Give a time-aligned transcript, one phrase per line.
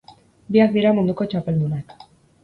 [0.53, 1.93] Biak dira munduko txapeldunak.